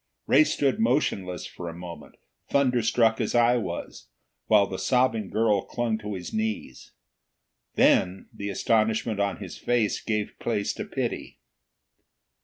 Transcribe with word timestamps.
Ray 0.25 0.45
stood 0.45 0.79
motionless 0.79 1.45
for 1.45 1.69
a 1.69 1.75
moment, 1.75 2.15
thunder 2.49 2.81
struck 2.81 3.21
as 3.21 3.35
I 3.35 3.57
was, 3.57 4.07
while 4.47 4.65
the 4.65 4.79
sobbing 4.79 5.29
girl 5.29 5.61
clung 5.61 5.99
to 5.99 6.15
his 6.15 6.33
knees. 6.33 6.93
Then 7.75 8.27
the 8.33 8.49
astonishment 8.49 9.19
on 9.19 9.37
his 9.37 9.59
face 9.59 10.01
gave 10.03 10.33
place 10.39 10.73
to 10.73 10.85
pity. 10.85 11.37